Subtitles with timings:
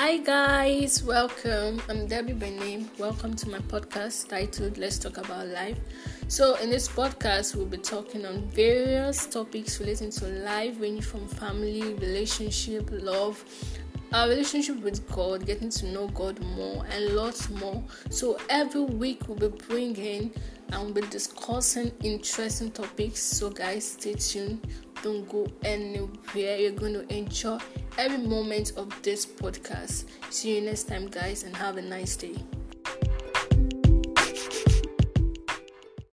[0.00, 1.82] Hi guys, welcome.
[1.88, 2.88] I'm Debbie by name.
[2.98, 5.76] Welcome to my podcast titled Let's Talk About Life.
[6.28, 11.26] So, in this podcast, we'll be talking on various topics relating to life, ranging from
[11.26, 13.44] family, relationship, love,
[14.12, 17.82] our relationship with God, getting to know God more, and lots more.
[18.08, 20.30] So, every week, we'll be bringing
[20.70, 23.20] and we'll be discussing interesting topics.
[23.20, 24.64] So, guys, stay tuned.
[25.02, 26.56] Don't go anywhere.
[26.56, 27.58] You're going to enjoy
[27.98, 30.04] every moment of this podcast.
[30.30, 32.36] See you next time, guys, and have a nice day.